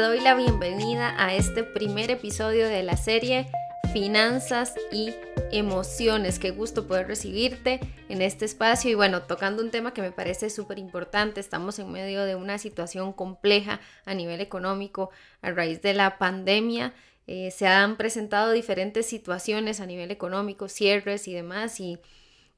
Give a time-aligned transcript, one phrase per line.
[0.00, 3.48] doy la bienvenida a este primer episodio de la serie
[3.92, 5.12] Finanzas y
[5.50, 6.38] Emociones.
[6.38, 10.50] Qué gusto poder recibirte en este espacio y bueno, tocando un tema que me parece
[10.50, 11.40] súper importante.
[11.40, 15.10] Estamos en medio de una situación compleja a nivel económico
[15.42, 16.94] a raíz de la pandemia.
[17.26, 21.98] Eh, se han presentado diferentes situaciones a nivel económico, cierres y demás y,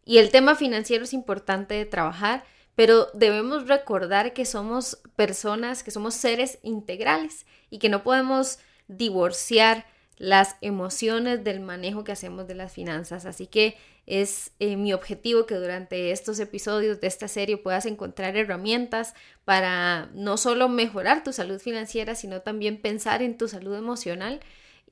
[0.05, 2.45] y el tema financiero es importante de trabajar
[2.81, 8.59] pero debemos recordar que somos personas, que somos seres integrales y que no podemos
[8.89, 9.85] divorciar
[10.17, 13.27] las emociones del manejo que hacemos de las finanzas.
[13.27, 18.35] Así que es eh, mi objetivo que durante estos episodios de esta serie puedas encontrar
[18.39, 19.13] herramientas
[19.45, 24.41] para no solo mejorar tu salud financiera, sino también pensar en tu salud emocional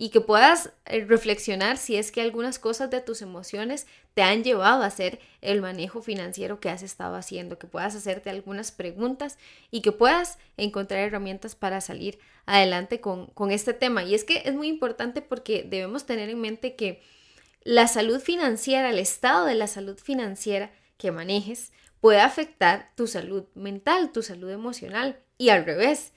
[0.01, 4.45] y que puedas eh, reflexionar si es que algunas cosas de tus emociones te han
[4.45, 9.39] llevado a hacer el manejo financiero que has estado haciendo, que puedas hacerte algunas preguntas
[9.73, 14.05] y que puedas encontrar herramientas para salir adelante con, con este tema.
[14.05, 17.03] Y es que es muy importante porque debemos tener en mente que
[17.65, 23.45] la salud financiera, el estado de la salud financiera que manejes, puede afectar tu salud
[23.55, 26.13] mental, tu salud emocional y al revés.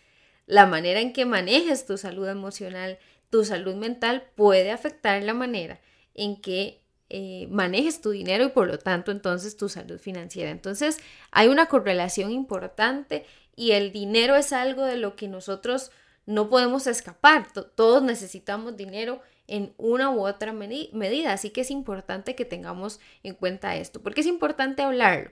[0.45, 2.99] La manera en que manejes tu salud emocional
[3.31, 5.79] tu salud mental puede afectar la manera
[6.13, 10.51] en que eh, manejes tu dinero y por lo tanto entonces tu salud financiera.
[10.51, 10.99] Entonces
[11.31, 15.91] hay una correlación importante y el dinero es algo de lo que nosotros
[16.25, 17.47] no podemos escapar.
[17.75, 23.35] Todos necesitamos dinero en una u otra medida, así que es importante que tengamos en
[23.35, 24.01] cuenta esto.
[24.01, 25.31] ¿Por qué es importante hablarlo?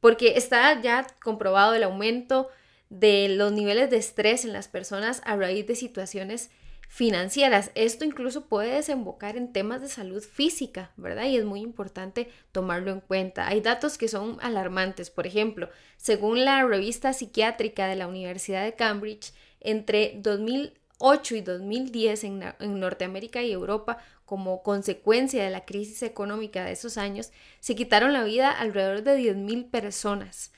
[0.00, 2.48] Porque está ya comprobado el aumento
[2.90, 6.50] de los niveles de estrés en las personas a raíz de situaciones
[6.88, 7.70] financieras.
[7.74, 11.24] Esto incluso puede desembocar en temas de salud física, ¿verdad?
[11.24, 13.48] Y es muy importante tomarlo en cuenta.
[13.48, 15.10] Hay datos que son alarmantes.
[15.10, 22.24] Por ejemplo, según la revista psiquiátrica de la Universidad de Cambridge, entre 2008 y 2010
[22.24, 27.30] en, en Norteamérica y Europa, como consecuencia de la crisis económica de esos años,
[27.60, 30.52] se quitaron la vida alrededor de 10.000 personas.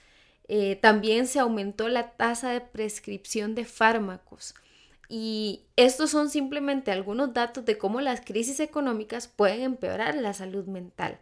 [0.49, 4.55] Eh, también se aumentó la tasa de prescripción de fármacos.
[5.09, 10.67] Y estos son simplemente algunos datos de cómo las crisis económicas pueden empeorar la salud
[10.67, 11.19] mental.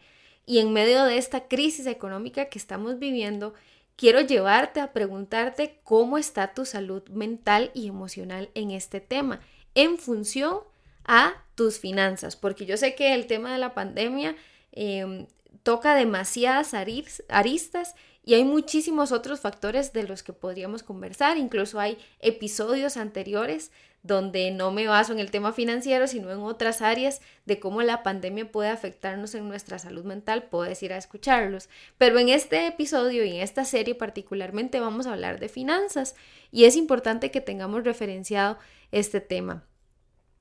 [0.46, 3.54] Y en medio de esta crisis económica que estamos viviendo,
[3.96, 9.40] quiero llevarte a preguntarte cómo está tu salud mental y emocional en este tema,
[9.74, 10.60] en función
[11.04, 14.34] a tus finanzas, porque yo sé que el tema de la pandemia
[14.72, 15.26] em,
[15.62, 21.98] toca demasiadas aristas y hay muchísimos otros factores de los que podríamos conversar, incluso hay
[22.20, 23.70] episodios anteriores
[24.02, 28.02] donde no me baso en el tema financiero, sino en otras áreas de cómo la
[28.02, 31.70] pandemia puede afectarnos en nuestra salud mental, puedes ir a escucharlos.
[31.96, 36.16] Pero en este episodio y en esta serie particularmente vamos a hablar de finanzas
[36.50, 38.58] y es importante que tengamos referenciado
[38.92, 39.64] este tema.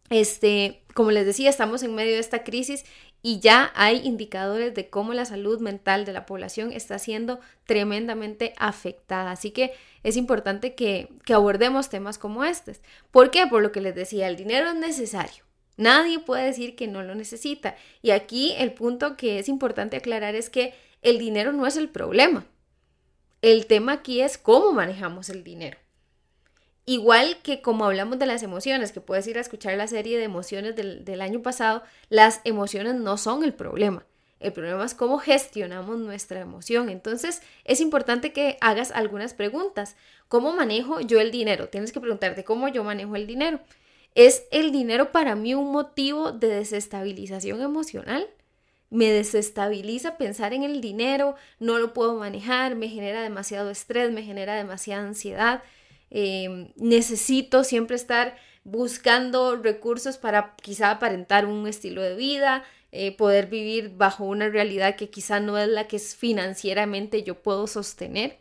[0.09, 2.85] Este, como les decía, estamos en medio de esta crisis
[3.21, 8.53] y ya hay indicadores de cómo la salud mental de la población está siendo tremendamente
[8.57, 9.31] afectada.
[9.31, 9.71] Así que
[10.03, 12.81] es importante que, que abordemos temas como estos.
[13.11, 13.47] ¿Por qué?
[13.47, 15.45] Por lo que les decía, el dinero es necesario.
[15.77, 17.75] Nadie puede decir que no lo necesita.
[18.01, 21.89] Y aquí el punto que es importante aclarar es que el dinero no es el
[21.89, 22.45] problema.
[23.41, 25.77] El tema aquí es cómo manejamos el dinero.
[26.85, 30.25] Igual que como hablamos de las emociones, que puedes ir a escuchar la serie de
[30.25, 34.05] emociones del, año pasado, las emociones no son el problema.
[34.41, 36.89] El problema es cómo gestionamos nuestra emoción.
[36.89, 39.95] Entonces es importante que hagas algunas preguntas.
[40.27, 41.69] ¿Cómo manejo yo el dinero?
[41.69, 43.61] Tienes que preguntarte cómo yo manejo el dinero.
[44.13, 48.27] ¿Es el dinero para mí un motivo de desestabilización emocional?
[48.89, 54.21] Me desestabiliza pensar en el dinero, no lo puedo manejar, me genera demasiado estrés, me
[54.21, 55.63] genera demasiada ansiedad
[56.15, 63.47] Em, necesito siempre estar buscando recursos para quizá aparentar un estilo de vida, eh, poder
[63.47, 68.37] vivir bajo una realidad que quizá no es la que financieramente yo puedo sostener.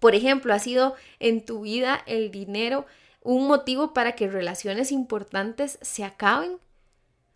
[0.00, 2.86] Por ejemplo, ¿ha sido en tu vida el dinero
[3.22, 6.58] un motivo para que relaciones importantes se acaben?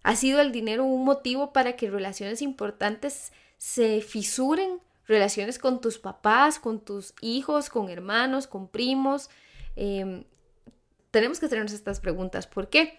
[0.03, 4.81] ¿Ha sido el dinero un motivo para que relaciones importantes se fisuren?
[5.09, 9.31] Relaciones con tus papás, con tus hijos, con hermanos, con primos.
[9.75, 10.25] Em,
[11.11, 12.47] tenemos que hacernos estas preguntas.
[12.47, 12.99] ¿Por qué?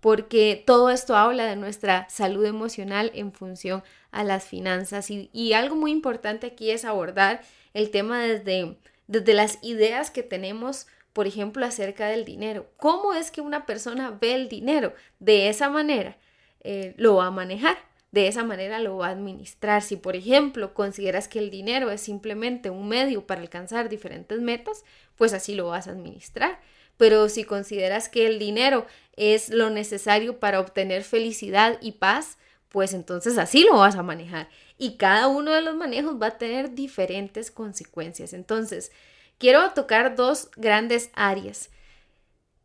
[0.00, 5.08] Porque todo esto habla de nuestra salud emocional en función a las finanzas.
[5.10, 7.40] Y, algo muy importante aquí es abordar
[7.72, 8.76] el tema desde,
[9.06, 12.66] desde las ideas que tenemos por ejemplo, acerca del dinero.
[12.76, 14.92] ¿Cómo es que una persona ve el dinero?
[15.18, 16.18] De esa manera
[16.60, 17.78] eh, lo va a manejar.
[18.16, 19.82] De esa manera lo va a administrar.
[19.82, 24.84] Si, por ejemplo, consideras que el dinero es simplemente un medio para alcanzar diferentes metas,
[25.16, 26.58] pues así lo vas a administrar.
[26.96, 28.86] pero si consideras que el dinero
[29.16, 32.38] es lo necesario para obtener felicidad y paz,
[32.70, 34.48] pues entonces así lo vas a manejar.
[34.78, 38.32] Y cada uno de los manejos va a tener diferentes consecuencias.
[38.32, 38.92] Entonces,
[39.36, 41.68] quiero tocar dos grandes áreas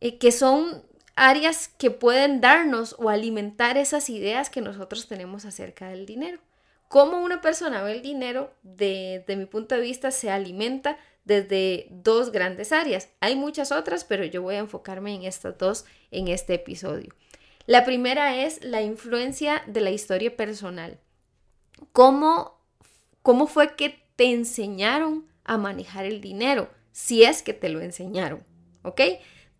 [0.00, 0.82] eh, que son
[1.14, 6.38] áreas que pueden darnos o alimentar esas ideas que nosotros tenemos acerca del dinero.
[6.88, 12.32] Cómo una persona ve el dinero, desde mi punto de vista, se alimenta desde dos
[12.32, 13.08] grandes áreas.
[13.20, 17.14] Hay muchas otras, pero yo voy a enfocarme en estas dos en este episodio.
[17.66, 20.98] La primera es la influencia de la historia personal.
[21.92, 22.58] ¿Cómo,
[23.22, 26.68] cómo fue que te enseñaron a manejar el dinero?
[26.90, 28.44] Si es que te lo enseñaron,
[28.82, 29.00] ¿ok?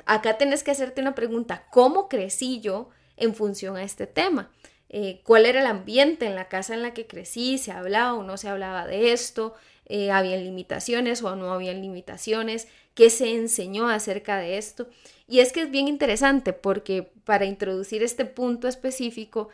[0.06, 4.50] Acá tienes que hacerte una pregunta, ¿cómo crecí yo en función a este tema?
[4.88, 7.58] Eh, ¿Cuál era el ambiente en la casa en la que crecí?
[7.58, 9.54] ¿Se hablaba o no se hablaba de esto?
[9.86, 12.68] Eh, ¿Habían limitaciones o no habían limitaciones?
[12.94, 14.88] ¿Qué se enseñó acerca de esto?
[15.26, 19.48] Y es que es bien interesante porque para introducir este punto específico,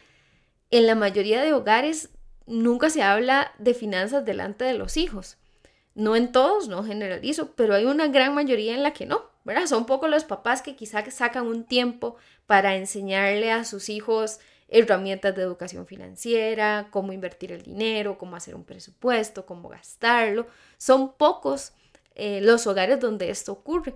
[0.70, 2.10] en la mayoría de hogares
[2.46, 5.36] nunca se habla de finanzas delante de los hijos.
[5.94, 9.22] No en todos, no generalizo, pero hay una gran mayoría en la que no.
[9.66, 12.16] Son pocos los papás que quizá sacan un tiempo
[12.46, 18.54] para enseñarle a sus hijos herramientas de educación financiera, cómo invertir el dinero, cómo hacer
[18.54, 20.46] un presupuesto, cómo gastarlo.
[20.76, 21.72] Son pocos
[22.14, 23.94] eh, los hogares donde esto ocurre.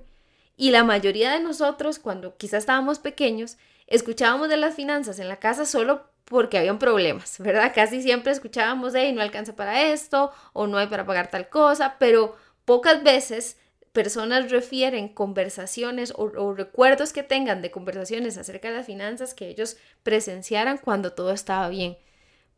[0.57, 5.37] Y la mayoría de nosotros, cuando quizá estábamos pequeños, escuchábamos de las finanzas en la
[5.37, 7.73] casa solo porque habían problemas, ¿verdad?
[7.75, 11.97] Casi siempre escuchábamos, hey, no alcanza para esto o no hay para pagar tal cosa,
[11.99, 13.59] pero pocas veces
[13.93, 19.77] personas refieren conversaciones o, recuerdos que tengan de conversaciones acerca de las finanzas que ellos
[20.03, 21.97] presenciaran cuando todo estaba bien.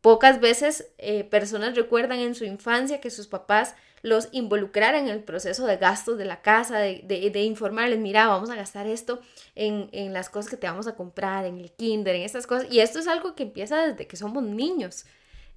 [0.01, 5.23] Pocas veces eh, personas recuerdan en su infancia que sus papás los involucraran en el
[5.23, 9.19] proceso de gastos de la casa, de, informarles, mira, vamos a gastar esto
[9.55, 12.67] en, las cosas que te vamos a comprar, en el kinder, en estas cosas.
[12.71, 15.05] Y esto es algo que empieza desde que somos niños.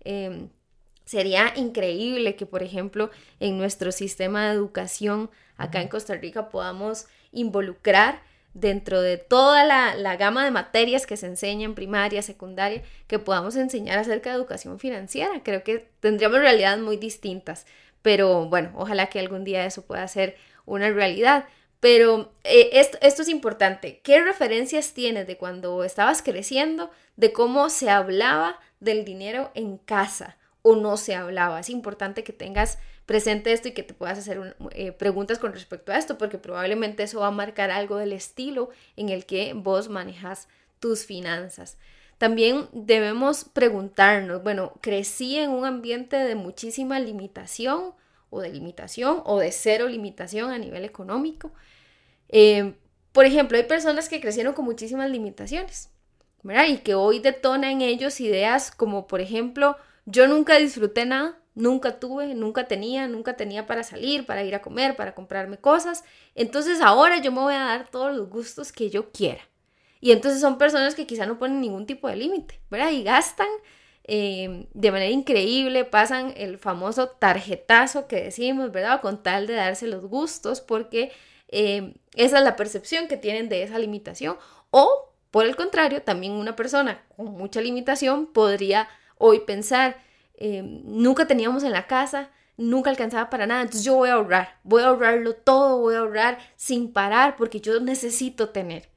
[0.01, 0.49] Em,
[1.05, 7.07] sería increíble que, por ejemplo, en nuestro sistema de educación acá en Costa Rica podamos
[7.33, 8.23] involucrar
[8.55, 13.57] dentro de toda la, gama de materias que se enseña en primaria, secundaria, que podamos
[13.57, 15.43] enseñar acerca de educación financiera.
[15.45, 17.67] Creo que tendríamos realidades muy distintas,
[18.03, 21.45] pero bueno, ojalá que algún día eso pueda ser una realidad.
[21.81, 24.01] Pero eh, esto, esto, es importante.
[24.03, 30.39] ¿Qué referencias tienes de cuando estabas creciendo, de cómo se hablaba del dinero en casa
[30.63, 31.61] o no se hablaba?
[31.61, 32.79] Es importante que tengas
[33.09, 37.03] presente esto y que te puedas hacer eh, preguntas con respecto a esto, porque probablemente
[37.05, 40.47] eso va a marcar algo del estilo en el que vos manejas
[40.79, 41.79] tus finanzas.
[42.19, 47.95] También debemos preguntarnos, bueno, crecí en un ambiente de muchísima limitación
[48.29, 51.51] o de limitación o de cero limitación a nivel económico.
[52.29, 52.75] Eh,
[53.13, 55.89] por ejemplo, hay personas que crecieron con muchísimas limitaciones,
[56.43, 56.67] ¿verdad?
[56.67, 61.99] Y que hoy detona en ellos ideas como, por ejemplo, yo nunca disfruté nada, Nunca
[61.99, 66.05] tuve, nunca tenía, nunca tenía para salir, para ir a comer, para comprarme cosas.
[66.37, 69.41] Entonces ahora yo me voy a dar todos los gustos que yo quiera.
[70.01, 72.93] Y entonces son personas que quizá no ponen ningún tipo de límite, ¿verdad?
[72.93, 73.49] Y gastan
[74.05, 79.01] em, de manera increíble, pasan el famoso tarjetazo que decimos, ¿verdad?
[79.01, 81.11] Con tal de darse los gustos, porque
[81.49, 84.37] em, esa es la percepción que tienen de esa limitación.
[84.71, 88.89] O, por el contrario, también una persona con mucha limitación podría
[89.19, 89.97] hoy pensar,
[90.41, 94.57] Em, nunca teníamos en la casa, nunca alcanzaba para nada, entonces yo voy a ahorrar,
[94.63, 98.89] voy a ahorrarlo todo, voy a ahorrar sin parar porque yo necesito tener.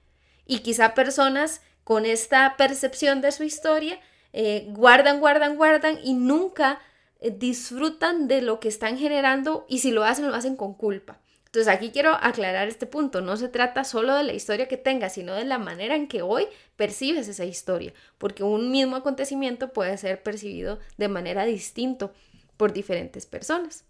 [0.46, 4.00] Y quizá personas con esta percepción de su historia
[4.34, 6.80] eh, guardan, guardan, guardan y nunca
[7.20, 11.21] eh, disfrutan de lo que están generando y si lo hacen, lo hacen con culpa.
[11.52, 15.16] Entonces aquí quiero aclarar este punto, no se trata solo de la historia que tengas,
[15.16, 19.98] sino de la manera en que hoy percibes esa historia, porque un mismo acontecimiento puede
[19.98, 22.10] ser percibido de manera distinta
[22.56, 23.84] por diferentes personas.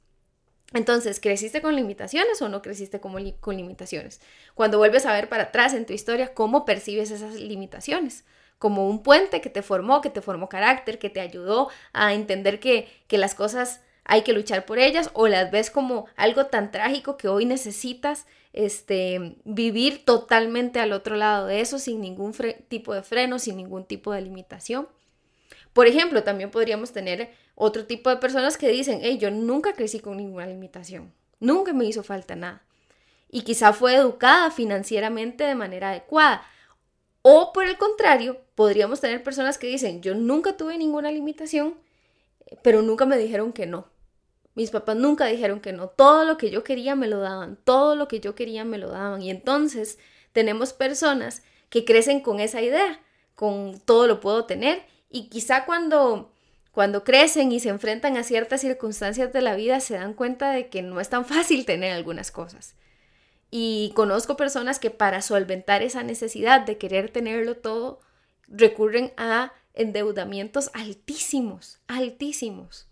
[0.74, 4.22] Entonces, ¿creciste con limitaciones o no creciste con, con limitaciones?
[4.56, 8.25] Cuando vuelves a ver para atrás en tu historia, ¿cómo percibes esas limitaciones?
[8.58, 12.60] Como un puente que te formó, que te formó carácter, que te ayudó a entender
[12.60, 16.70] que, que las cosas hay que luchar por ellas o las ves como algo tan
[16.70, 22.34] trágico que hoy necesitas este, vivir totalmente al otro lado de eso sin ningún
[22.68, 24.89] tipo de freno, sin ningún tipo de limitación.
[25.72, 30.01] Por ejemplo, también podríamos tener otro tipo de personas que dicen, hey, yo nunca crecí
[30.01, 32.63] con ninguna limitación, nunca me hizo falta nada.
[33.30, 36.46] Y quizá fue educada financieramente de manera adecuada.
[37.22, 41.75] O por el contrario, podríamos tener personas que dicen, yo nunca tuve ninguna limitación,
[42.62, 43.90] pero nunca me dijeron que no.
[44.55, 45.88] Mis papás nunca dijeron que no.
[45.88, 47.58] Todo lo que yo quería me lo daban.
[47.63, 49.22] Todo lo que yo quería me lo daban.
[49.22, 49.98] Y entonces
[50.34, 53.00] tenemos personas que crecen con esa idea,
[53.36, 56.31] con todo lo puedo tener y quizá cuando
[56.72, 60.70] cuando crecen y se enfrentan a ciertas circunstancias de la vida se dan cuenta de
[60.70, 62.75] que no es tan fácil tener algunas cosas.
[63.50, 68.00] Y conozco personas que para solventar esa necesidad de querer tenerlo todo
[68.48, 72.90] recurren a endeudamientos altísimos, altísimos.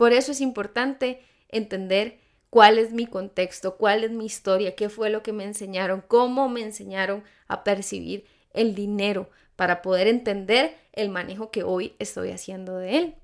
[0.00, 5.10] Por eso es importante entender cuál es mi contexto, cuál es mi historia, qué fue
[5.10, 11.10] lo que me enseñaron, cómo me enseñaron a percibir el dinero para poder entender el
[11.10, 13.14] manejo que hoy estoy haciendo de él.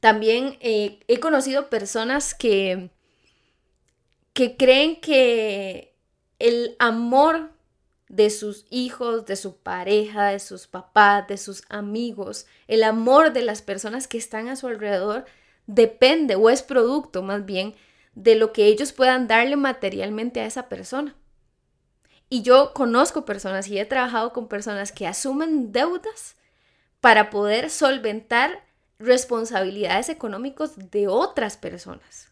[0.00, 2.90] También eh, he conocido personas que,
[4.34, 5.94] que creen que
[6.38, 7.52] el amor
[8.08, 13.42] de sus hijos, de su pareja, de sus papás, de sus amigos, el amor de
[13.42, 15.26] las personas que están a su alrededor
[15.66, 17.74] depende o es producto más bien
[18.14, 21.14] de lo que ellos puedan darle materialmente a esa persona.
[22.30, 26.36] Y yo conozco personas y he trabajado con personas que asumen deudas
[27.00, 28.64] para poder solventar
[28.98, 32.28] responsabilidades económicas de otras personas.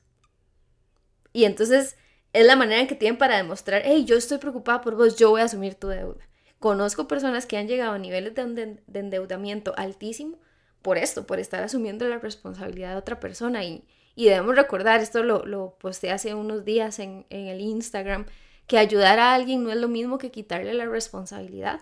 [1.32, 1.96] Y entonces
[2.36, 5.40] es la manera que tienen para demostrar, hey, yo estoy preocupada por vos, yo voy
[5.40, 6.28] a asumir tu deuda.
[6.58, 10.38] Conozco personas que han llegado a niveles de, endeudamiento altísimo
[10.82, 13.64] por esto, por estar asumiendo la responsabilidad de otra persona.
[13.64, 13.84] Y,
[14.16, 15.78] debemos recordar, esto lo, lo
[16.12, 18.26] hace unos días en, en el Instagram,
[18.66, 21.80] que ayudar a alguien no es lo mismo que quitarle la responsabilidad.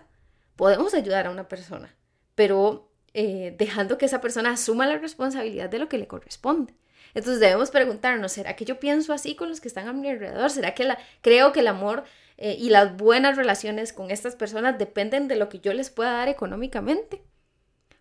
[0.55, 1.93] Podemos ayudar a una persona,
[2.33, 6.73] pero eh, dejando que esa persona asuma la responsabilidad de lo que le corresponde.
[7.15, 10.51] Entonces debemos preguntarnos, ¿será que yo pienso así con los que están a mi alrededor?
[10.51, 12.03] ¿Será que la, creo que el amor
[12.37, 16.11] eh, y las buenas relaciones con estas personas dependen de lo que yo les pueda
[16.11, 17.23] dar económicamente?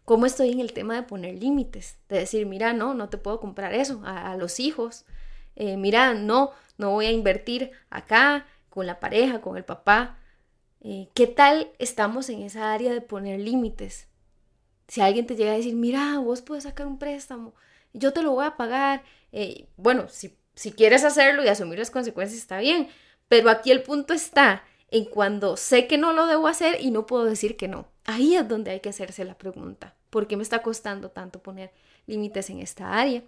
[0.04, 1.96] ¿Cómo estoy en el tema de poner límites?
[2.08, 5.06] De decir, mira, no, no te puedo comprar eso a, los hijos.
[5.54, 10.18] Eh, mira, no, no voy a invertir acá con la pareja, con el papá.
[11.14, 14.08] ¿Qué tal estamos en esa área de poner límites?
[14.88, 17.54] Si alguien te llega a decir, mira, vos puedes sacar un préstamo,
[17.94, 19.02] yo te lo voy a pagar.
[19.32, 22.88] Eh, bueno, si, si quieres hacerlo y asumir las consecuencias está bien,
[23.28, 27.06] pero aquí el punto está en cuando sé que no lo debo hacer y no
[27.06, 27.88] puedo decir que no.
[28.04, 29.96] Ahí es donde hay que hacerse la pregunta.
[30.10, 31.72] ¿Por qué me está costando tanto poner
[32.06, 33.24] límites en esta área?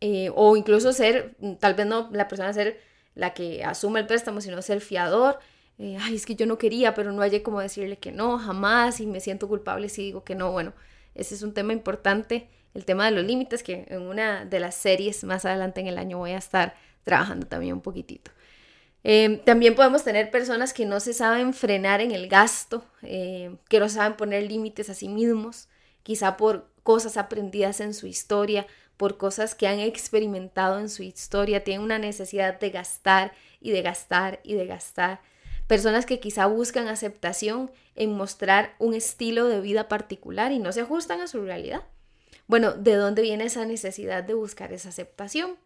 [0.00, 2.80] Eh, o incluso ser, tal vez no la persona ser
[3.14, 5.38] la que asume el préstamo, sino ser fiador.
[5.78, 9.00] Eh, ay, es que yo no quería, pero no hallé cómo decirle que no, jamás,
[9.00, 10.50] y me siento culpable si digo que no.
[10.50, 10.72] Bueno,
[11.14, 14.74] ese es un tema importante, el tema de los límites, que en una de las
[14.74, 16.74] series más adelante en el año voy a estar
[17.04, 18.30] trabajando también un poquitito.
[19.04, 23.80] Em, también podemos tener personas que no se saben frenar en el gasto, eh, que
[23.80, 25.68] no saben poner límites a sí mismos,
[26.02, 31.64] quizá por cosas aprendidas en su historia, por cosas que han experimentado en su historia,
[31.64, 35.20] tienen una necesidad de gastar y de gastar y de gastar
[35.66, 40.82] personas que quizá buscan aceptación en mostrar un estilo de vida particular y no se
[40.82, 41.82] ajustan a su realidad.
[42.46, 45.56] Bueno, ¿de dónde viene esa necesidad de buscar esa aceptación?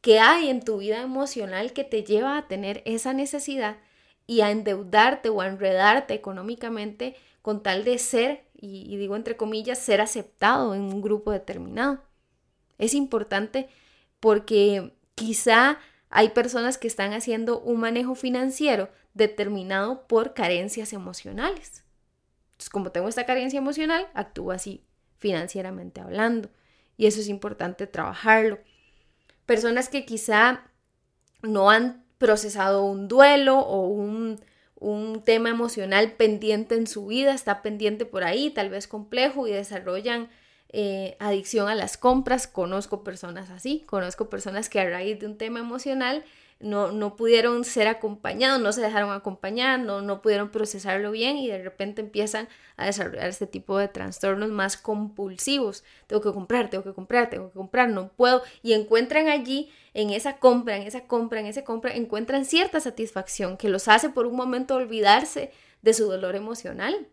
[0.00, 3.76] ¿Qué hay en tu vida emocional que te lleva a tener esa necesidad
[4.26, 9.78] y a endeudarte o a enredarte económicamente con tal de ser, y, digo entre comillas,
[9.78, 12.02] ser aceptado en un grupo determinado?
[12.78, 13.68] Es importante
[14.18, 15.78] porque quizá
[16.10, 21.84] hay personas que están haciendo un manejo financiero determinado por carencias emocionales.
[22.52, 24.84] Entonces, como tengo esta carencia emocional, actúo así
[25.22, 26.50] financieramente hablando.
[26.96, 28.58] Y eso es importante trabajarlo.
[29.46, 30.64] Personas que quizá
[31.42, 34.40] no han procesado un duelo o un,
[34.74, 39.52] un tema emocional pendiente en su vida, está pendiente por ahí, tal vez complejo, y
[39.52, 40.28] desarrollan
[40.70, 42.48] eh, adicción a las compras.
[42.48, 46.24] Conozco personas así, conozco personas que a raíz de un tema emocional
[46.62, 51.48] no, no pudieron ser acompañados, no se dejaron acompañar, no, no pudieron procesarlo bien y
[51.48, 55.84] de repente empiezan a desarrollar este tipo de trastornos más compulsivos.
[56.06, 58.42] Tengo que comprar, tengo que comprar, tengo que comprar, no puedo.
[58.62, 63.56] Y encuentran allí, en esa compra, en esa compra, en esa compra, encuentran cierta satisfacción
[63.56, 65.52] que los hace por un momento olvidarse
[65.82, 67.08] de su dolor emocional.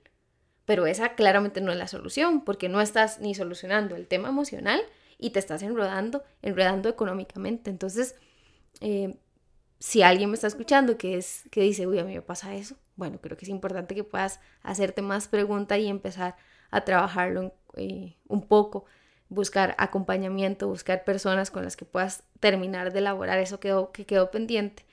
[0.65, 4.79] Pero esa claramente no es la solución, porque no estás ni solucionando el tema emocional
[5.17, 7.71] y te estás enredando, enredando económicamente.
[7.71, 8.15] Entonces,
[8.79, 9.17] eh,
[9.79, 12.75] si alguien me está escuchando que, es, que dice, uy, a mí me pasa eso,
[12.95, 16.36] bueno, creo que es importante que puedas hacerte más preguntas y empezar
[16.69, 18.86] a trabajarlo eh, un poco,
[19.29, 24.31] buscar acompañamiento, buscar personas con las que puedas terminar de elaborar eso quedó, que quedó
[24.31, 24.86] pendiente.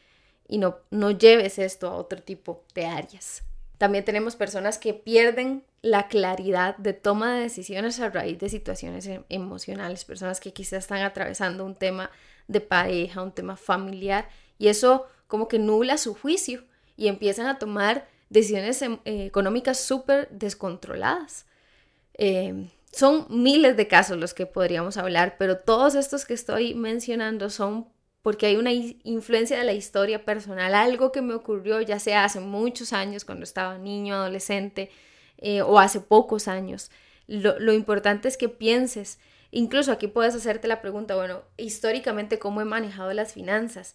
[0.46, 3.42] Y no, no lleves esto a otro tipo de áreas.
[3.78, 9.06] También tenemos personas que pierden la claridad de toma de decisiones a raíz de situaciones
[9.06, 12.10] em, emocionales, personas que quizás están atravesando un tema
[12.46, 16.64] de pareja, un tema familiar y eso como que nubla su juicio
[16.96, 21.46] y empiezan a tomar decisiones em, eh, económicas súper descontroladas.
[22.14, 27.50] Eh, son miles de casos los que podríamos hablar, pero todos estos que estoy mencionando
[27.50, 27.88] son
[28.22, 32.40] porque hay una influencia de la historia personal, algo que me ocurrió ya sea hace
[32.40, 34.90] muchos años, cuando estaba niño, adolescente,
[35.38, 36.90] eh, o hace pocos años.
[37.28, 39.20] Lo, lo importante es que pienses,
[39.52, 43.94] incluso aquí puedes hacerte la pregunta, bueno, históricamente, ¿cómo he manejado las finanzas?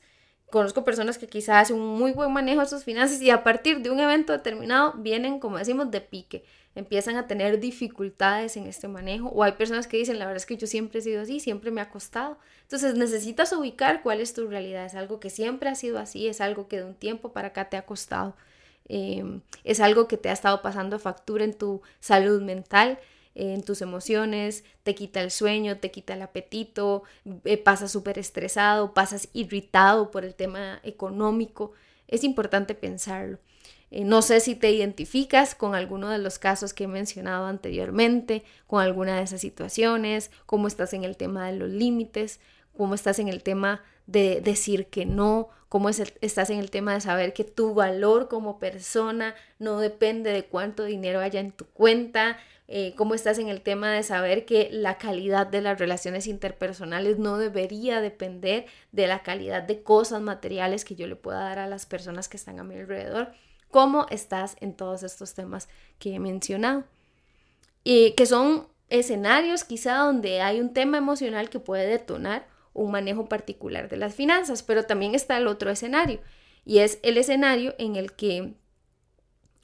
[0.51, 3.81] Conozco personas que quizás hacen un muy buen manejo de sus finanzas y a partir
[3.81, 6.43] de un evento determinado vienen, como decimos, de pique,
[6.75, 10.45] empiezan a tener dificultades en este manejo o hay personas que dicen, la verdad es
[10.45, 12.37] que yo siempre he sido así, siempre me ha costado.
[12.63, 16.41] Entonces necesitas ubicar cuál es tu realidad, es algo que siempre ha sido así, es
[16.41, 18.35] algo que de un tiempo para acá te ha costado,
[18.89, 22.99] em, es algo que te ha estado pasando factura en tu salud mental
[23.35, 27.03] en tus emociones, te quita el sueño, te quita el apetito,
[27.45, 31.71] eh, pasas súper estresado, pasas irritado por el tema económico.
[32.07, 33.39] Es importante pensarlo.
[33.91, 38.43] Eh, no sé si te identificas con alguno de los casos que he mencionado anteriormente,
[38.65, 42.39] con alguna de esas situaciones, cómo estás en el tema de los límites,
[42.75, 47.01] cómo estás en el tema de decir que no, cómo estás en el tema de
[47.01, 52.37] saber que tu valor como persona no depende de cuánto dinero haya en tu cuenta,
[52.73, 57.19] eh, cómo estás en el tema de saber que la calidad de las relaciones interpersonales
[57.19, 61.67] no debería depender de la calidad de cosas materiales que yo le pueda dar a
[61.67, 63.33] las personas que están a mi alrededor,
[63.71, 65.67] cómo estás en todos estos temas
[65.99, 66.85] que he mencionado.
[67.83, 73.25] Y que son escenarios quizá donde hay un tema emocional que puede detonar un manejo
[73.25, 76.21] particular de las finanzas, pero también está el otro escenario,
[76.63, 78.53] y es el escenario en el que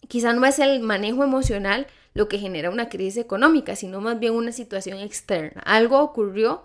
[0.09, 1.87] quizá no es el manejo emocional
[2.17, 5.62] lo que genera una crisis económica, sino más bien una situación externa.
[5.62, 6.63] Algo ocurrió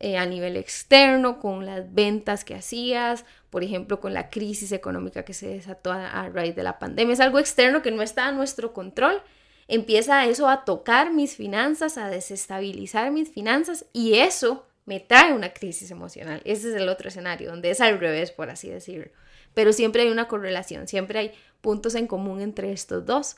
[0.00, 5.22] eh, a nivel externo con las ventas que hacías, por ejemplo, con la crisis económica
[5.22, 7.12] que se desató a, raíz de la pandemia.
[7.12, 9.22] Es algo externo que no está a nuestro control.
[9.68, 15.52] Empieza eso a tocar mis finanzas, a desestabilizar mis finanzas y eso me trae una
[15.52, 16.40] crisis emocional.
[16.46, 19.10] Ese es el otro escenario, donde es al revés, por así decirlo.
[19.52, 23.36] Pero siempre hay una correlación, siempre hay puntos en común entre estos dos.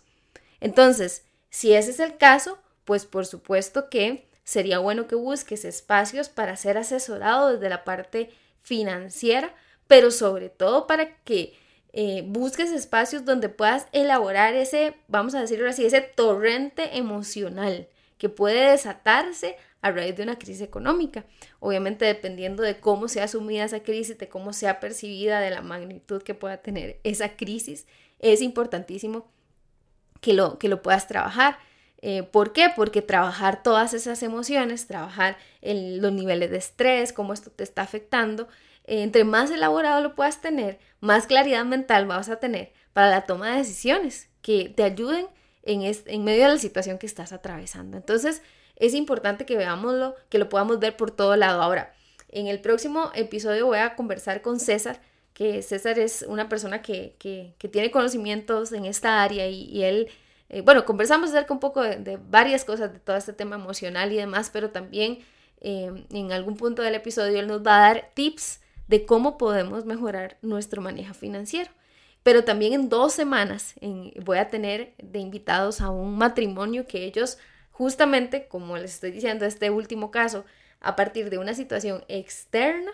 [0.61, 6.29] Entonces, si ese es el caso, pues por supuesto que sería bueno que busques espacios
[6.29, 8.31] para ser asesorado desde la parte
[8.63, 9.55] financiera,
[9.87, 11.55] pero sobre todo para que
[11.93, 18.29] eh, busques espacios donde puedas elaborar ese, vamos a decirlo así, ese torrente emocional que
[18.29, 21.25] puede desatarse a raíz de una crisis económica.
[21.61, 26.23] Obviamente dependiendo de cómo sea asumida esa crisis, de cómo sea percibida, de la magnitud
[26.23, 27.87] que pueda tener esa crisis,
[28.19, 29.29] es importantísimo
[30.21, 31.59] que lo, que lo puedas trabajar.
[32.03, 32.71] Eh, ¿Por qué?
[32.75, 38.49] Porque trabajar todas esas emociones, trabajar los niveles de estrés, cómo esto te está afectando,
[38.85, 43.27] eh, entre más elaborado lo puedas tener, más claridad mental vas a tener para la
[43.27, 45.27] toma de decisiones que te ayuden
[45.63, 47.97] en, en medio de la situación que estás atravesando.
[47.97, 48.43] Entonces,
[48.77, 51.63] es importante que veámoslo, que lo podamos ver por todo lado.
[51.63, 51.95] Ahora,
[52.29, 55.01] en el próximo episodio voy a conversar con César,
[55.37, 57.15] que César es una persona que,
[57.71, 60.09] tiene conocimientos en esta área y, él,
[60.49, 64.17] eh, bueno, conversamos acerca un poco de, varias cosas, de todo este tema emocional y
[64.17, 65.19] demás, pero también
[65.61, 69.85] eh, en algún punto del episodio él nos va a dar tips de cómo podemos
[69.85, 71.71] mejorar nuestro manejo financiero.
[72.23, 73.75] Pero también en dos semanas
[74.25, 77.37] voy a tener de invitados a un matrimonio que ellos
[77.73, 80.47] justamente, como les estoy diciendo, este último caso,
[80.81, 82.91] a partir de una situación externa,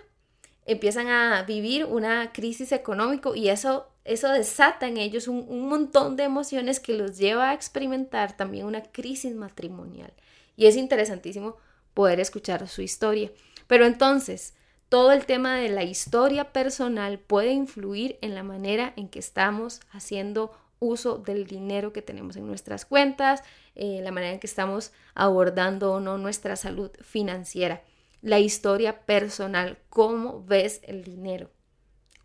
[0.67, 6.17] empiezan a vivir una crisis económica y eso, eso desata en ellos un, un, montón
[6.17, 10.13] de emociones que los lleva a experimentar también una crisis matrimonial.
[10.57, 11.57] Y es interesantísimo
[11.95, 13.31] poder escuchar su historia.
[13.67, 14.55] Pero entonces,
[14.89, 19.81] todo el tema de la historia personal puede influir en la manera en que estamos
[19.91, 23.43] haciendo uso del dinero que tenemos en nuestras cuentas,
[23.75, 27.83] eh, la manera en que estamos abordando o no nuestra salud financiera,
[28.23, 31.51] la historia personal, cómo ves el dinero,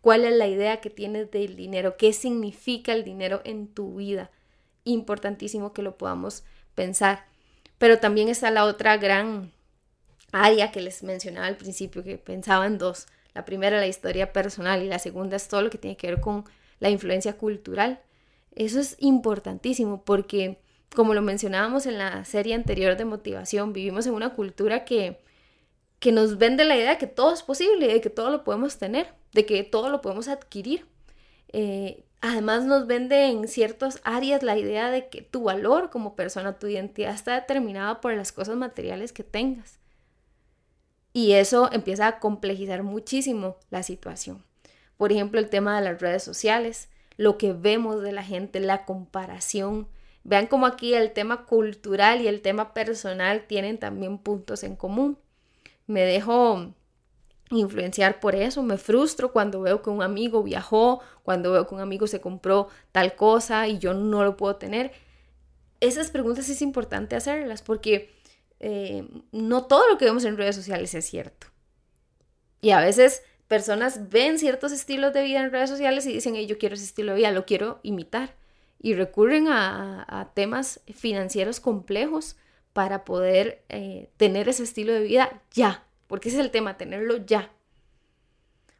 [0.00, 4.30] cuál es la idea que tienes del dinero, qué significa el dinero en tu vida.
[4.84, 7.26] Importantísimo que lo podamos pensar.
[7.78, 9.52] Pero también está la otra gran
[10.32, 13.06] área que les mencionaba al principio, que pensaba en dos.
[13.34, 16.20] La primera, la historia personal, y la segunda es todo lo que tiene que ver
[16.20, 16.44] con
[16.80, 18.00] la influencia cultural.
[18.54, 20.58] Eso es importantísimo porque,
[20.94, 25.20] como lo mencionábamos en la serie anterior de motivación, vivimos en una cultura que,
[25.98, 28.78] que nos vende la idea de que todo es posible, de que todo lo podemos
[28.78, 30.86] tener, de que todo lo podemos adquirir.
[31.52, 36.58] Eh, además nos vende en ciertas áreas la idea de que tu valor como persona,
[36.58, 39.78] tu identidad está determinada por las cosas materiales que tengas.
[41.12, 44.44] Y eso empieza a complejizar muchísimo la situación.
[44.96, 48.86] Por ejemplo, el tema de las redes sociales lo que vemos de la gente, la
[48.86, 49.88] comparación.
[50.24, 55.18] Vean como aquí el tema cultural y el tema personal tienen también puntos en común.
[55.88, 56.72] Me dejo
[57.50, 61.80] influenciar por eso, me frustro cuando veo que un amigo viajó, cuando veo que un
[61.80, 64.92] amigo se compró tal cosa y yo no lo puedo tener.
[65.80, 68.14] Esas preguntas es importante hacerlas porque
[68.60, 71.48] eh, no todo lo que vemos en redes sociales es cierto.
[72.60, 76.58] Y a veces personas ven ciertos estilos de vida en redes sociales y dicen, yo
[76.58, 78.34] quiero ese estilo de vida, lo quiero imitar.
[78.80, 82.36] Y recurren a, temas financieros complejos
[82.78, 87.16] para poder eh, tener ese estilo de vida ya, porque ese es el tema, tenerlo
[87.26, 87.50] ya.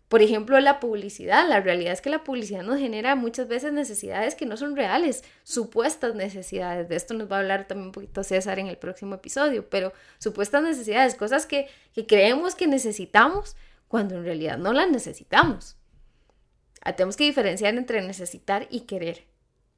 [0.06, 1.48] Por ejemplo, la publicidad.
[1.48, 5.24] La realidad es que la publicidad nos genera muchas veces necesidades que no son reales,
[5.42, 6.88] supuestas necesidades.
[6.88, 9.92] De esto nos va a hablar también un poquito César en el próximo episodio, pero
[10.18, 13.56] supuestas necesidades, cosas que, que creemos que necesitamos
[13.88, 15.76] cuando en realidad no las necesitamos.
[16.82, 19.24] Ah, tenemos que diferenciar entre necesitar y querer,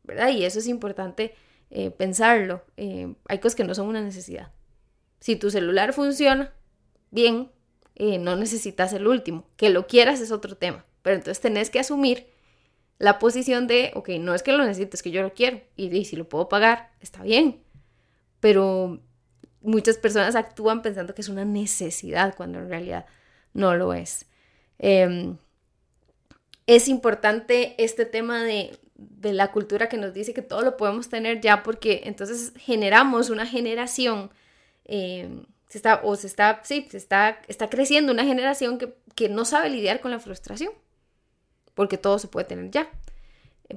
[0.02, 0.28] ¿verdad?
[0.28, 1.34] Y eso es importante
[1.70, 2.64] eh, pensarlo.
[2.76, 4.52] Eh, hay cosas que no son una necesidad.
[5.20, 6.52] Si tu celular funciona
[7.10, 7.50] bien,
[7.94, 9.46] eh, no necesitas el último.
[9.56, 10.84] Que lo quieras es otro tema.
[11.02, 12.26] Pero entonces tenés que asumir
[12.98, 15.60] la posición de, ok, no es que lo necesites, es que yo lo quiero.
[15.76, 17.62] Y, si lo puedo pagar, está bien.
[18.40, 19.00] Pero
[19.62, 23.06] muchas personas actúan pensando que es una necesidad cuando en realidad
[23.54, 24.26] no lo es.
[24.78, 25.36] Em,
[26.70, 28.78] es importante este tema de,
[29.22, 33.44] la cultura que nos dice que todo lo podemos tener ya porque entonces generamos una
[33.44, 34.30] generación
[34.84, 39.28] em, se está, o se está, sí, se está, está creciendo una generación que, que
[39.28, 40.72] no sabe lidiar con la frustración,
[41.74, 42.88] porque todo se puede tener ya.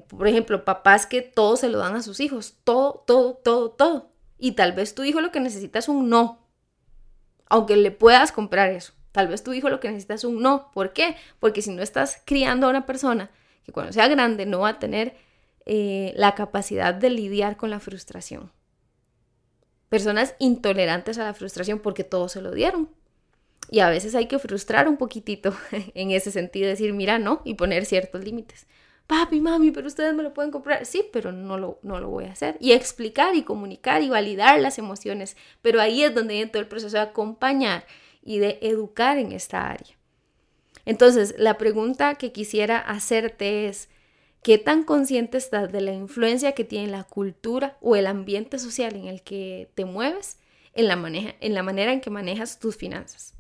[0.08, 4.12] Por ejemplo, papás que todo se lo dan a sus hijos, todo, todo, todo, todo.
[4.38, 6.46] Y tal vez tu hijo lo que necesita es un no,
[7.48, 8.94] aunque le puedas comprar eso.
[9.14, 10.70] Tal vez tu hijo lo que necesita es un no.
[10.74, 11.16] ¿Por qué?
[11.40, 13.32] Porque si no estás criando a una persona
[13.64, 15.16] que cuando sea grande no va a tener
[15.66, 18.52] eh, la capacidad de lidiar con la frustración
[19.94, 22.90] personas intolerantes a la frustración porque todos se lo dieron.
[23.70, 25.56] Y a veces hay que frustrar un poquitito
[25.94, 28.66] en ese sentido, decir, mira, no, y poner ciertos límites.
[29.06, 30.88] Papi, mami, pero ustedes me lo pueden comprar.
[30.88, 32.58] Sí, pero no lo, no lo voy a hacer.
[32.60, 35.38] Y explicar y comunicar y validar las emociones.
[35.62, 37.86] Pero ahí es donde entra el proceso de acompañar
[38.24, 39.98] y de educar en esta área.
[40.86, 43.90] Entonces, la pregunta que quisiera hacerte es,
[44.44, 48.94] ¿Qué tan consciente estás de la influencia que tiene la cultura o el ambiente social
[48.94, 50.38] en el que te mueves
[50.74, 50.96] en la,
[51.40, 53.36] en la manera en que manejas tus finanzas?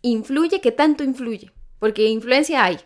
[0.00, 0.62] ¿Influye?
[0.62, 1.52] ¿Qué tanto influye?
[1.78, 2.78] Porque influencia hay,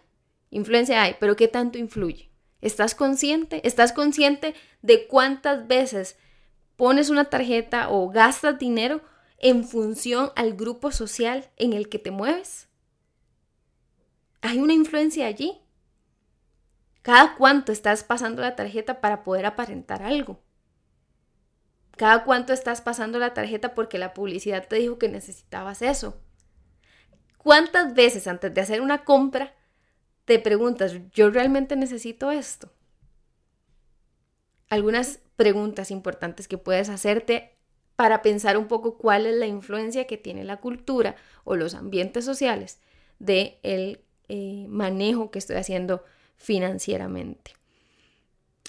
[0.51, 2.29] influencia hay, pero ¿qué tanto influye?
[2.61, 3.61] ¿Estás consciente?
[3.65, 6.17] ¿Estás consciente de cuántas veces
[6.75, 9.01] pones una tarjeta o gastas dinero
[9.39, 12.69] en función al grupo social en el que te mueves?
[14.41, 15.61] ¿Hay una influencia allí?
[17.03, 20.41] Cada cuánto estás pasando la tarjeta para poder aparentar algo.
[21.97, 26.21] Cada cuánto estás pasando la tarjeta porque la publicidad te dijo que necesitabas eso.
[27.39, 29.55] ¿Cuántas veces antes de hacer una compra
[30.25, 32.71] te preguntas, ¿yo realmente necesito esto?
[34.69, 37.58] Algunas preguntas importantes que puedes hacerte
[37.99, 42.25] para pensar un poco cuál es la influencia que tiene la cultura o los ambientes
[42.25, 42.79] sociales
[43.19, 46.05] de el eh, manejo que estoy haciendo
[46.37, 47.55] financieramente.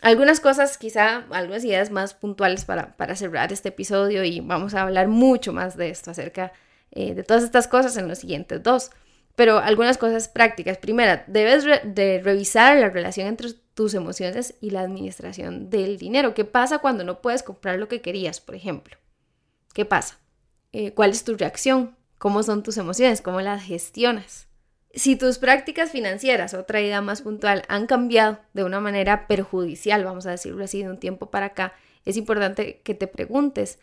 [0.01, 5.09] Algunas cosas, quizá algunas ideas más puntuales para, cerrar este episodio y vamos a hablar
[5.09, 6.51] mucho más de esto acerca
[6.89, 8.89] eh, de todas estas cosas en los siguientes dos.
[9.35, 10.79] Pero algunas cosas prácticas.
[10.79, 16.33] Primera, debes de revisar la relación entre tus emociones y la administración del dinero.
[16.33, 18.97] ¿Qué pasa cuando no puedes comprar lo que querías, por ejemplo?
[19.73, 20.19] ¿Qué pasa?
[20.71, 21.95] Eh, ¿Cuál es tu reacción?
[22.17, 23.21] ¿Cómo son tus emociones?
[23.21, 24.47] ¿Cómo las gestionas?
[24.93, 30.25] Si tus prácticas financieras, otra idea más puntual, han cambiado de una manera perjudicial, vamos
[30.25, 31.73] a decirlo así, de un tiempo para acá,
[32.05, 33.79] es importante que te preguntes,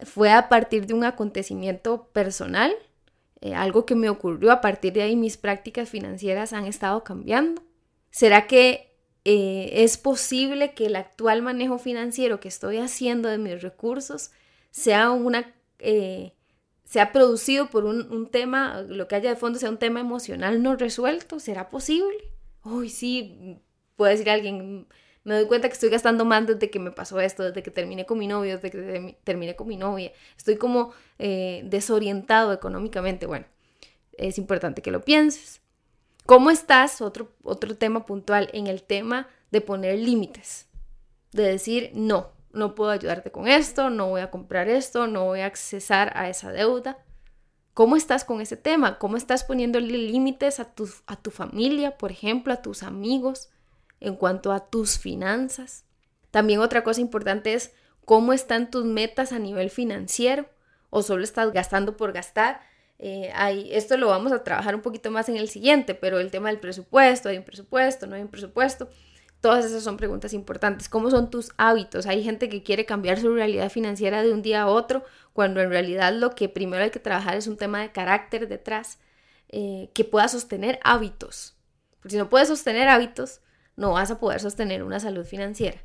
[0.00, 2.72] ¿fue a partir de un acontecimiento personal?
[3.40, 7.62] Eh, ¿Algo que me ocurrió a partir de ahí mis prácticas financieras han estado cambiando?
[8.10, 13.62] ¿Será que eh, es posible que el actual manejo financiero que estoy haciendo de mis
[13.62, 14.32] recursos
[14.70, 15.54] sea una...
[15.78, 16.32] Eh,
[16.84, 20.62] se ha producido por un, tema, lo que haya de fondo sea un tema emocional
[20.62, 22.16] no resuelto, ¿será posible?
[22.64, 23.58] Uy, sí,
[23.94, 24.86] puede decir alguien,
[25.22, 28.06] me doy cuenta que estoy gastando más desde que me pasó esto, desde que terminé
[28.06, 33.26] con mi novio, desde que terminé con mi novia, estoy como eh, desorientado económicamente.
[33.26, 33.44] Bueno,
[34.16, 35.60] es importante que lo pienses.
[36.24, 37.02] ¿Cómo estás?
[37.02, 40.68] Otro, otro tema puntual en el tema de poner límites,
[41.32, 45.40] de decir no, no puedo ayudarte con esto, no voy a comprar esto, no voy
[45.40, 46.98] a accesar a esa deuda.
[47.74, 48.98] ¿Cómo estás con ese tema?
[48.98, 53.50] ¿Cómo estás poniéndole límites a tu, a tu familia, por ejemplo, a tus amigos?
[54.00, 55.84] en cuanto a tus finanzas.
[56.30, 57.72] También otra cosa importante es
[58.04, 60.48] cómo están tus metas a nivel financiero
[60.90, 62.60] o solo estás gastando por gastar.
[62.98, 63.32] Eh,
[63.70, 66.58] esto lo vamos a trabajar un poquito más en el siguiente, pero el tema del
[66.58, 68.88] presupuesto, hay un presupuesto, no hay un presupuesto.
[69.40, 70.88] Todas esas son preguntas importantes.
[70.88, 72.06] ¿Cómo son tus hábitos?
[72.06, 75.70] Hay gente que quiere cambiar su realidad financiera de un día a otro, cuando en
[75.70, 78.98] realidad lo que primero hay que trabajar es un tema de carácter detrás,
[79.48, 81.56] eh, que pueda sostener hábitos.
[82.00, 83.40] Porque si no puedes sostener hábitos,
[83.76, 85.78] no vas a poder sostener una salud financiera.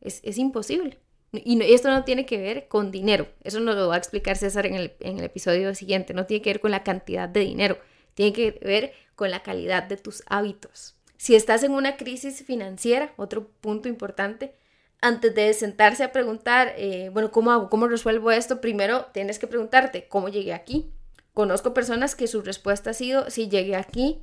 [0.00, 0.98] Es, imposible.
[1.32, 3.28] Y, esto no tiene que ver con dinero.
[3.42, 6.14] Eso nos lo va a explicar César en el, en el episodio siguiente.
[6.14, 7.78] No tiene que ver con la cantidad de dinero.
[8.14, 10.97] Tiene que ver con la calidad de tus hábitos.
[11.18, 14.54] Si estás en una crisis financiera, otro punto importante,
[15.00, 17.68] antes de sentarse a preguntar, eh, bueno, ¿cómo hago?
[17.68, 18.60] ¿Cómo resuelvo esto?
[18.60, 20.90] Primero tienes que preguntarte, ¿cómo llegué aquí?
[21.34, 24.22] Conozco personas que su respuesta ha sido, si llegué aquí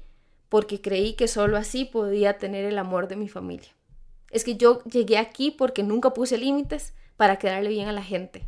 [0.49, 3.69] porque creí que solo así podía tener el amor de mi familia.
[4.31, 8.47] Es que yo llegué aquí porque nunca puse límites para quedarle bien a la gente.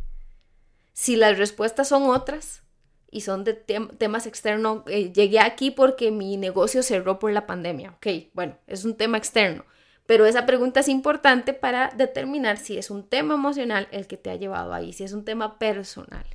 [0.93, 2.63] Si las respuestas son otras,
[3.09, 4.83] y son de temas externos.
[4.87, 7.91] Eh, llegué aquí porque mi negocio cerró por la pandemia.
[7.91, 9.65] Ok, bueno, es un tema externo.
[10.05, 14.29] Pero esa pregunta es importante para determinar si es un tema emocional el que te
[14.29, 16.25] ha llevado ahí, si es un tema personal.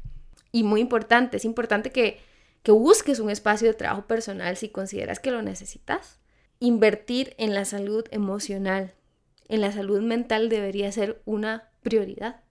[0.51, 2.21] Y muy importante, es importante que,
[2.63, 6.21] que busques un espacio de trabajo personal si consideras que lo necesitas.
[6.61, 8.95] Invertir en la salud emocional,
[9.49, 12.43] en la salud mental debería ser una prioridad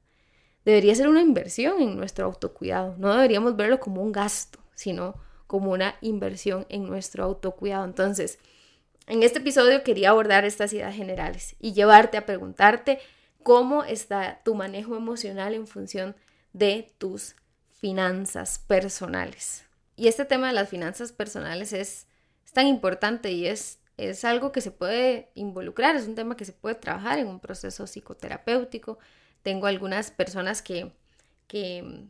[0.66, 2.96] debería ser una inversión en nuestro autocuidado.
[2.98, 5.16] No deberíamos verlo como un gasto, sino
[5.48, 7.86] como una inversión en nuestro autocuidado.
[7.86, 8.40] Entonces,
[9.08, 13.00] en este episodio quería abordar estas ideas generales y llevarte a preguntarte
[13.44, 16.16] cómo está tu manejo emocional en función
[16.54, 17.36] de tus
[17.74, 19.66] finanzas personales.
[19.96, 22.08] Y este tema de las finanzas personales es,
[22.54, 26.52] tan importante y es, es algo que se puede involucrar, es un tema que se
[26.52, 29.00] puede trabajar en un proceso psicoterapéutico,
[29.44, 30.92] tengo algunas personas que,
[31.48, 32.08] que,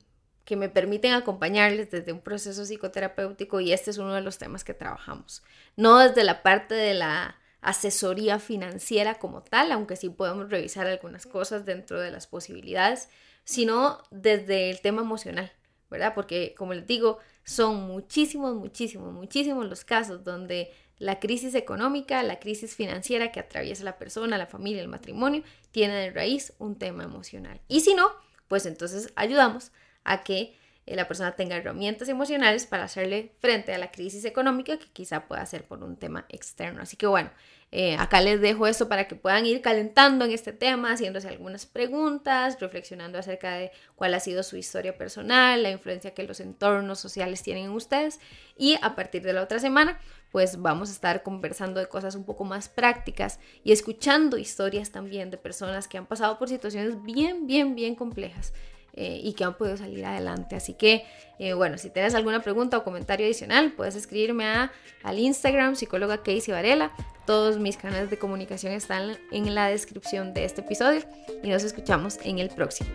[0.55, 4.73] me permiten acompañarles desde un proceso psicoterapéutico y este es uno de los temas que
[4.73, 5.43] trabajamos.
[5.77, 11.25] No desde la parte de la asesoría financiera como tal, aunque sí podemos revisar algunas
[11.25, 13.07] cosas dentro de las posibilidades,
[13.45, 15.53] sino desde el tema emocional,
[15.89, 16.13] ¿verdad?
[16.13, 22.39] Porque como les digo, son muchísimos, muchísimos, muchísimos los casos donde la crisis económica, la
[22.39, 27.03] crisis financiera que atraviesa la persona, la familia, el matrimonio, tiene de raíz un tema
[27.03, 27.59] emocional.
[27.67, 28.11] Y si no,
[28.47, 29.71] pues entonces ayudamos
[30.03, 34.87] a que la persona tenga herramientas emocionales para hacerle frente a la crisis económica que
[34.91, 36.81] quizá pueda ser por un tema externo.
[36.81, 37.31] Así que bueno,
[37.73, 41.65] eh, acá les dejo esto para que puedan ir calentando en este tema, haciéndose algunas
[41.65, 46.99] preguntas, reflexionando acerca de cuál ha sido su historia personal, la influencia que los entornos
[46.99, 48.19] sociales tienen en ustedes
[48.57, 49.99] y a partir de la otra semana
[50.31, 55.29] pues vamos a estar conversando de cosas un poco más prácticas y escuchando historias también
[55.29, 58.53] de personas que han pasado por situaciones bien, bien, bien complejas
[58.93, 60.56] eh, y que han podido salir adelante.
[60.56, 61.06] Así que,
[61.39, 64.71] eh, bueno, si tienes alguna pregunta o comentario adicional, puedes escribirme a,
[65.04, 66.91] al Instagram, psicóloga Casey Varela.
[67.25, 71.01] Todos mis canales de comunicación están en la descripción de este episodio
[71.43, 72.89] y nos escuchamos en el próximo.